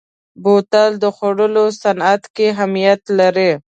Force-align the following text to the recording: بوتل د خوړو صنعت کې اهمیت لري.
بوتل 0.43 0.91
د 1.03 1.05
خوړو 1.15 1.65
صنعت 1.81 2.23
کې 2.35 2.45
اهمیت 2.53 3.01
لري. 3.19 3.51